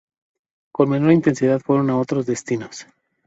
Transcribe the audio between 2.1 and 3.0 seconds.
destinos.